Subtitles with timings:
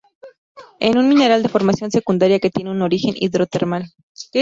[0.79, 3.85] Es un mineral de formación secundaria que tiene un origen hidrotermal.